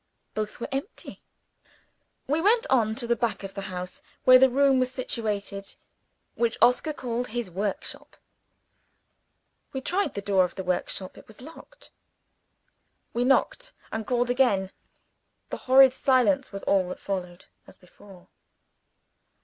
[0.33, 1.21] Both were empty.
[2.25, 5.75] We went on to the back of the house, where the room was situated
[6.33, 8.17] which Oscar called his workshop.
[9.69, 11.91] When we tried the door of the workshop it was locked.
[13.13, 14.71] We knocked, and called again.
[15.51, 18.29] The horrid silence was all that followed as before.